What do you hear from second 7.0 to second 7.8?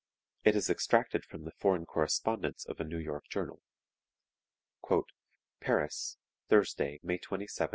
May 27, 1858.